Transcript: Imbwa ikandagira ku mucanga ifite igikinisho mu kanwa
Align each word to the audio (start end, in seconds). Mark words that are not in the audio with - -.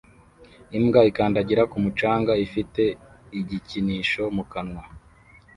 Imbwa 0.77 1.01
ikandagira 1.09 1.63
ku 1.71 1.77
mucanga 1.83 2.31
ifite 2.45 2.83
igikinisho 3.39 4.23
mu 4.35 4.43
kanwa 4.51 4.83